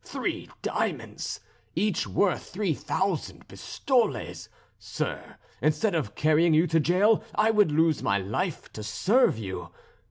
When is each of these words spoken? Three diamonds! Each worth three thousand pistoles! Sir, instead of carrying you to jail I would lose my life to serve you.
Three 0.03 0.49
diamonds! 0.63 1.39
Each 1.75 2.07
worth 2.07 2.49
three 2.49 2.73
thousand 2.73 3.47
pistoles! 3.47 4.49
Sir, 4.79 5.37
instead 5.61 5.93
of 5.93 6.15
carrying 6.15 6.55
you 6.55 6.65
to 6.65 6.79
jail 6.79 7.23
I 7.35 7.51
would 7.51 7.71
lose 7.71 8.01
my 8.01 8.17
life 8.17 8.73
to 8.73 8.81
serve 8.81 9.37
you. 9.37 9.69